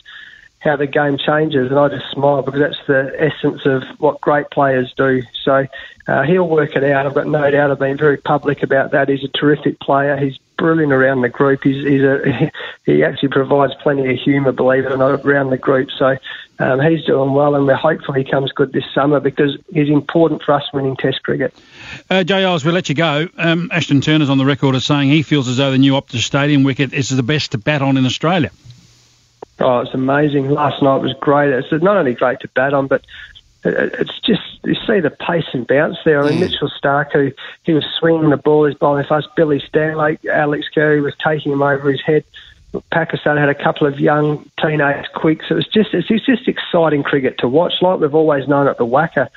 How 0.60 0.76
the 0.76 0.88
game 0.88 1.18
changes, 1.18 1.70
and 1.70 1.80
I 1.80 1.88
just 1.88 2.12
smile 2.12 2.42
because 2.42 2.60
that's 2.60 2.88
the 2.88 3.14
essence 3.18 3.66
of 3.66 3.84
what 4.00 4.20
great 4.20 4.50
players 4.50 4.94
do. 4.98 5.24
So 5.44 5.68
uh, 6.08 6.24
he'll 6.24 6.48
work 6.48 6.76
it 6.76 6.84
out. 6.84 7.06
I've 7.06 7.14
got 7.14 7.28
no 7.28 7.50
doubt. 7.50 7.72
I've 7.72 7.80
been 7.80 7.98
very 7.98 8.18
public 8.18 8.62
about 8.64 8.92
that. 8.92 9.10
He's 9.10 9.24
a 9.24 9.30
terrific 9.30 9.80
player. 9.80 10.18
He's 10.18 10.38
brilliant 10.58 10.92
around 10.92 11.22
the 11.22 11.30
group. 11.30 11.64
He's, 11.64 11.86
he's 11.86 12.02
a, 12.02 12.52
he 12.86 13.04
actually 13.04 13.30
provides 13.30 13.74
plenty 13.82 14.12
of 14.12 14.20
humour, 14.20 14.52
believe 14.52 14.86
it 14.86 14.92
or 14.92 14.98
not, 14.98 15.24
around 15.26 15.50
the 15.50 15.58
group. 15.58 15.90
So 15.98 16.18
um, 16.60 16.82
he's 16.82 17.06
doing 17.06 17.34
well, 17.34 17.56
and 17.56 17.66
we're 17.66 17.76
hopeful 17.76 18.14
he 18.14 18.24
comes 18.24 18.52
good 18.52 18.74
this 18.74 18.84
summer 18.94 19.20
because 19.20 19.58
he's 19.72 19.90
important 19.90 20.44
for 20.44 20.54
us 20.54 20.64
winning 20.74 20.96
Test 20.98 21.24
cricket. 21.24 21.54
Uh, 22.10 22.24
JL, 22.26 22.64
we'll 22.66 22.74
let 22.74 22.90
you 22.90 22.96
go. 22.96 23.30
Um, 23.38 23.70
Ashton 23.72 24.02
Turner's 24.02 24.30
on 24.30 24.38
the 24.38 24.46
record 24.46 24.76
as 24.76 24.86
saying 24.86 25.10
he 25.10 25.24
feels 25.24 25.48
as 25.48 25.58
though 25.58 25.72
the 25.72 25.78
new 25.78 25.94
Optus 25.94 26.24
Stadium 26.24 26.64
wicket 26.64 26.94
is 26.94 27.10
the 27.10 27.24
best 27.24 27.52
to 27.52 27.58
bat 27.58 27.82
on 27.82 27.98
in 27.98 28.06
Australia. 28.06 28.52
Oh, 29.60 29.80
it's 29.80 29.94
amazing. 29.94 30.50
Last 30.50 30.82
night 30.82 30.98
was 30.98 31.14
great. 31.20 31.52
It's 31.52 31.72
not 31.72 31.98
only 31.98 32.14
great 32.14 32.40
to 32.42 32.48
bat 32.50 32.74
on, 32.74 32.88
but 32.88 33.04
it's 33.66 34.20
just 34.22 34.42
you 34.64 34.76
see 34.88 35.00
the 35.00 35.10
pace 35.10 35.48
and 35.54 35.68
bounce 35.68 35.98
there. 36.06 36.24
I 36.24 36.30
mean, 36.30 36.38
mm. 36.38 36.42
Mitchell 36.42 36.72
Starc, 36.82 37.12
who 37.12 37.32
he 37.64 37.74
was 37.74 37.86
swinging 38.00 38.30
the 38.30 38.38
ball, 38.38 38.66
he's 38.66 38.78
bowling 38.78 39.06
fast. 39.06 39.28
Billy 39.36 39.60
Stanlake, 39.60 40.26
Alex 40.26 40.70
Carey 40.70 41.02
was 41.02 41.14
taking 41.24 41.52
him 41.52 41.62
over 41.62 41.92
his 41.92 42.02
head. 42.02 42.24
Pakistan 42.92 43.38
had 43.38 43.50
a 43.50 43.56
couple 43.56 43.88
of 43.88 44.00
young 44.00 44.50
teenage 44.62 45.06
quicks. 45.14 45.46
It 45.50 45.56
was 45.56 45.68
just 45.68 45.94
it's 45.94 46.08
just 46.08 46.48
exciting 46.48 47.04
cricket 47.04 47.40
to 47.40 47.48
watch, 47.48 47.74
like 47.82 48.00
we've 48.00 48.16
always 48.16 48.48
known 48.48 48.68
at 48.68 48.78
the 48.78 48.86
WACA. 48.86 49.28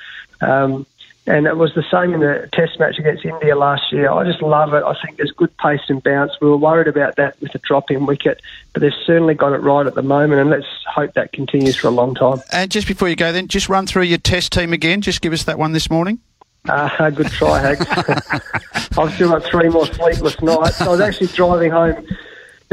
Um, 0.41 0.85
and 1.25 1.47
it 1.47 1.55
was 1.55 1.73
the 1.73 1.83
same 1.89 2.13
in 2.13 2.19
the 2.19 2.49
Test 2.51 2.79
match 2.79 2.99
against 2.99 3.23
India 3.23 3.55
last 3.55 3.91
year. 3.93 4.11
I 4.11 4.25
just 4.25 4.41
love 4.41 4.73
it. 4.73 4.83
I 4.83 4.93
think 5.01 5.17
there's 5.17 5.31
good 5.31 5.55
pace 5.57 5.81
and 5.87 6.03
bounce. 6.03 6.33
We 6.41 6.49
were 6.49 6.57
worried 6.57 6.87
about 6.87 7.15
that 7.15 7.39
with 7.39 7.53
the 7.53 7.59
drop 7.59 7.89
in 7.89 8.05
wicket, 8.05 8.41
but 8.73 8.81
they've 8.81 8.93
certainly 9.05 9.33
got 9.33 9.53
it 9.53 9.59
right 9.59 9.87
at 9.87 9.95
the 9.95 10.01
moment, 10.01 10.41
and 10.41 10.49
let's 10.49 10.67
hope 10.85 11.13
that 11.13 11.31
continues 11.31 11.77
for 11.77 11.87
a 11.87 11.91
long 11.91 12.13
time. 12.13 12.41
And 12.51 12.69
just 12.69 12.87
before 12.87 13.07
you 13.07 13.15
go, 13.15 13.31
then, 13.31 13.47
just 13.47 13.69
run 13.69 13.87
through 13.87 14.03
your 14.03 14.17
Test 14.17 14.51
team 14.51 14.73
again. 14.73 15.01
Just 15.01 15.21
give 15.21 15.31
us 15.31 15.43
that 15.45 15.57
one 15.57 15.71
this 15.71 15.89
morning. 15.89 16.19
Uh, 16.67 17.09
good 17.09 17.27
try, 17.27 17.59
Hags. 17.59 17.85
I've 18.97 19.13
still 19.13 19.29
got 19.29 19.43
three 19.43 19.69
more 19.69 19.85
sleepless 19.85 20.41
nights. 20.41 20.81
I 20.81 20.87
was 20.87 21.01
actually 21.01 21.27
driving 21.27 21.71
home 21.71 22.05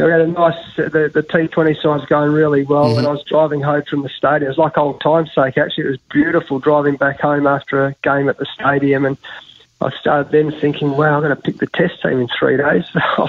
we 0.04 0.10
had 0.10 0.20
a 0.20 0.26
nice 0.26 0.76
the 0.76 1.10
the 1.12 1.22
T20 1.22 1.80
side's 1.82 2.06
going 2.06 2.32
really 2.32 2.62
well. 2.62 2.86
Mm-hmm. 2.86 2.96
When 2.96 3.06
I 3.06 3.10
was 3.10 3.24
driving 3.24 3.60
home 3.60 3.82
from 3.88 4.02
the 4.02 4.08
stadium, 4.08 4.44
it 4.44 4.48
was 4.48 4.58
like 4.58 4.78
old 4.78 5.00
time's 5.00 5.32
sake. 5.34 5.58
Actually, 5.58 5.84
it 5.84 5.90
was 5.90 5.98
beautiful 6.10 6.58
driving 6.58 6.96
back 6.96 7.20
home 7.20 7.46
after 7.46 7.86
a 7.86 7.94
game 8.02 8.28
at 8.28 8.38
the 8.38 8.46
stadium, 8.46 9.04
and 9.04 9.18
I 9.80 9.90
started 9.98 10.30
then 10.30 10.52
thinking, 10.60 10.90
wow, 10.90 11.14
I'm 11.14 11.22
going 11.22 11.34
to 11.34 11.40
pick 11.40 11.58
the 11.58 11.66
Test 11.66 12.02
team 12.02 12.20
in 12.20 12.28
three 12.38 12.56
days. 12.56 12.84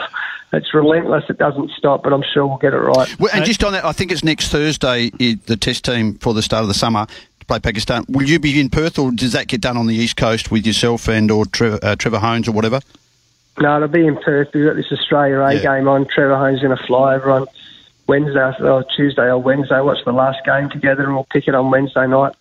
it's 0.54 0.74
relentless. 0.74 1.24
It 1.30 1.38
doesn't 1.38 1.72
stop, 1.72 2.04
but 2.04 2.12
I'm 2.12 2.24
sure 2.24 2.46
we'll 2.46 2.58
get 2.58 2.74
it 2.74 2.78
right. 2.78 3.20
Well, 3.20 3.32
and 3.34 3.46
just 3.46 3.64
on 3.64 3.74
that, 3.74 3.86
I 3.86 3.94
think 3.94 4.12
it's 4.12 4.24
next 4.24 4.50
Thursday 4.50 5.10
the 5.10 5.58
Test 5.58 5.86
team 5.86 6.16
for 6.16 6.34
the 6.34 6.42
start 6.42 6.64
of 6.64 6.68
the 6.68 6.74
summer 6.74 7.06
to 7.40 7.46
play 7.46 7.60
Pakistan. 7.60 8.06
Will 8.10 8.28
you 8.28 8.40
be 8.40 8.60
in 8.60 8.70
Perth, 8.70 9.00
or 9.00 9.12
does 9.12 9.32
that 9.32 9.48
get 9.48 9.62
done 9.62 9.78
on 9.78 9.88
the 9.88 9.96
East 9.96 10.18
Coast 10.18 10.52
with 10.52 10.66
yourself 10.66 11.08
and 11.08 11.32
or 11.32 11.46
Trevor, 11.46 11.80
uh, 11.82 11.96
Trevor 11.96 12.20
Hohns 12.20 12.48
or 12.48 12.52
whatever? 12.52 12.82
No, 13.60 13.76
it'll 13.76 13.88
be 13.88 14.08
in 14.08 14.18
Perth. 14.18 14.50
We've 14.54 14.66
got 14.66 14.76
this 14.76 14.92
Australia 14.92 15.40
A 15.42 15.56
yeah. 15.56 15.62
game 15.62 15.88
on. 15.88 16.06
Trevor 16.06 16.36
Hohns 16.36 16.62
going 16.62 16.76
to 16.76 16.84
fly 16.86 17.16
over 17.16 17.32
on 17.32 17.48
Wednesday 18.08 18.54
or 18.62 18.84
Tuesday 18.96 19.24
or 19.24 19.38
Wednesday. 19.38 19.80
Watch 19.82 20.04
the 20.06 20.14
last 20.14 20.44
game 20.46 20.70
together, 20.70 21.04
and 21.04 21.14
we'll 21.14 21.28
pick 21.30 21.48
it 21.48 21.56
on 21.56 21.70
Wednesday 21.70 22.08
night. 22.08 22.34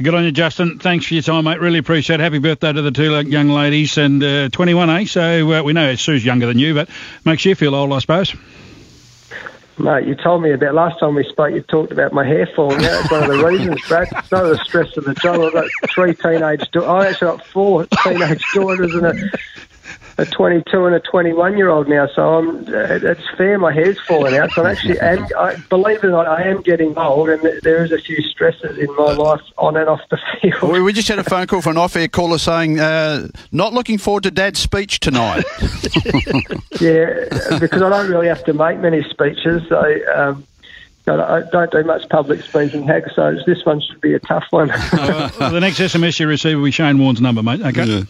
Good 0.00 0.14
on 0.14 0.24
you, 0.24 0.32
Justin. 0.32 0.78
Thanks 0.78 1.06
for 1.06 1.14
your 1.14 1.22
time, 1.22 1.44
mate. 1.44 1.60
Really 1.60 1.78
appreciate 1.78 2.20
it. 2.20 2.22
Happy 2.22 2.38
birthday 2.38 2.72
to 2.72 2.82
the 2.82 2.92
two 2.92 3.20
young 3.22 3.48
ladies. 3.48 3.98
And 3.98 4.22
uh, 4.22 4.48
21, 4.50 4.90
eh? 4.90 5.04
So 5.06 5.52
uh, 5.52 5.62
we 5.62 5.72
know 5.72 5.94
Sue's 5.96 6.24
younger 6.24 6.46
than 6.46 6.58
you, 6.58 6.74
but 6.74 6.88
makes 7.24 7.44
you 7.44 7.54
feel 7.54 7.74
old, 7.74 7.92
I 7.92 7.98
suppose. 7.98 8.34
Mate, 9.78 10.06
you 10.06 10.16
told 10.16 10.42
me 10.42 10.52
about 10.52 10.74
last 10.74 10.98
time 10.98 11.14
we 11.14 11.24
spoke. 11.24 11.54
You 11.54 11.62
talked 11.62 11.92
about 11.92 12.12
my 12.12 12.26
hair 12.26 12.48
falling 12.56 12.84
out. 12.84 13.00
It's 13.00 13.10
one 13.10 13.30
of 13.30 13.38
the 13.38 13.46
reasons, 13.46 13.80
Brad. 13.86 14.08
It's 14.10 14.32
not 14.32 14.42
the 14.42 14.58
stress 14.64 14.96
of 14.96 15.04
the 15.04 15.14
job. 15.14 15.40
I've 15.40 15.52
got 15.52 15.66
three 15.94 16.14
teenage. 16.14 16.68
daughters. 16.72 16.88
I 16.88 17.06
actually 17.08 17.36
got 17.36 17.46
four 17.46 17.86
teenage 18.02 18.44
daughters 18.54 18.94
and 18.94 19.06
a 19.06 19.30
a 20.18 20.26
22 20.26 20.84
and 20.84 20.96
a 20.96 21.00
21 21.00 21.56
year 21.56 21.68
old 21.68 21.88
now, 21.88 22.08
so 22.08 22.38
I'm, 22.38 22.64
it's 22.66 23.22
fair. 23.36 23.56
My 23.56 23.72
hair's 23.72 24.00
falling 24.00 24.36
out. 24.36 24.50
So 24.50 24.64
I'm 24.64 24.72
actually, 24.72 24.98
and 25.00 25.32
I, 25.34 25.56
believe 25.70 25.98
it 25.98 26.04
or 26.04 26.10
not, 26.10 26.26
I 26.26 26.42
am 26.42 26.60
getting 26.62 26.98
old, 26.98 27.28
and 27.28 27.40
there 27.62 27.84
is 27.84 27.92
a 27.92 27.98
few 27.98 28.20
stresses 28.22 28.78
in 28.78 28.94
my 28.96 29.12
life 29.12 29.40
on 29.56 29.76
and 29.76 29.88
off 29.88 30.00
the 30.10 30.18
field. 30.42 30.60
Well, 30.60 30.82
we 30.82 30.92
just 30.92 31.06
had 31.06 31.20
a 31.20 31.24
phone 31.24 31.46
call 31.46 31.62
from 31.62 31.72
an 31.72 31.78
off-air 31.78 32.08
caller 32.08 32.38
saying, 32.38 32.80
uh, 32.80 33.28
"Not 33.52 33.72
looking 33.72 33.96
forward 33.96 34.24
to 34.24 34.32
Dad's 34.32 34.58
speech 34.58 34.98
tonight." 34.98 35.44
yeah, 36.80 37.28
because 37.60 37.80
I 37.80 37.88
don't 37.88 38.10
really 38.10 38.26
have 38.26 38.44
to 38.44 38.52
make 38.52 38.80
many 38.80 39.04
speeches. 39.04 39.62
So, 39.68 40.00
um, 40.14 40.44
I 41.06 41.42
don't 41.52 41.70
do 41.70 41.84
much 41.84 42.08
public 42.08 42.42
speaking, 42.42 42.86
Hag, 42.86 43.04
so 43.14 43.36
this 43.46 43.64
one 43.64 43.80
should 43.80 44.00
be 44.00 44.14
a 44.14 44.18
tough 44.18 44.44
one. 44.50 44.70
uh, 44.70 45.30
well, 45.40 45.52
the 45.52 45.60
next 45.60 45.78
SMS 45.78 46.18
you 46.18 46.26
receive 46.26 46.58
will 46.58 46.64
be 46.64 46.70
Shane 46.72 46.98
Warne's 46.98 47.20
number, 47.20 47.42
mate. 47.42 47.62
Okay. 47.62 47.84
Yeah. 47.84 48.02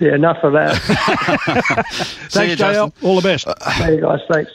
Yeah, 0.00 0.14
enough 0.14 0.38
of 0.44 0.52
that. 0.52 0.76
Thanks, 2.30 2.54
JL. 2.60 2.92
All 3.02 3.16
the 3.16 3.22
best. 3.22 3.48
Hey, 3.66 4.00
guys. 4.00 4.20
Thanks. 4.30 4.52